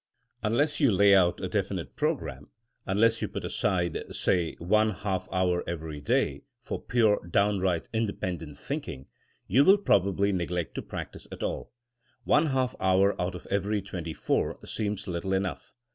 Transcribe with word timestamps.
Unless 0.41 0.79
you 0.79 0.91
lay 0.91 1.13
out 1.13 1.39
a 1.41 1.47
definite 1.47 1.95
program, 1.95 2.49
un 2.87 2.97
less 2.99 3.21
you 3.21 3.27
put 3.27 3.45
aside, 3.45 3.95
say, 4.15 4.55
one 4.55 4.89
half 4.89 5.27
hour 5.31 5.63
every 5.69 6.01
day, 6.01 6.41
for 6.59 6.81
pure 6.81 7.23
downright 7.29 7.87
independent 7.93 8.57
thinking, 8.57 9.05
you 9.45 9.63
will 9.63 9.77
probably 9.77 10.31
neglect 10.31 10.73
to 10.73 10.81
practice 10.81 11.27
at 11.31 11.43
all. 11.43 11.71
One 12.23 12.47
half 12.47 12.73
hour 12.79 13.13
out 13.21 13.35
of 13.35 13.45
every 13.51 13.79
twenty 13.83 14.15
four 14.15 14.57
seems 14.65 15.07
little 15.07 15.33
enough. 15.33 15.75